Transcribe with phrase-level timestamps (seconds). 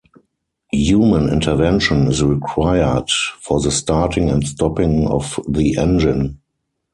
[0.73, 6.39] Human intervention is required for the starting and stopping of the engine.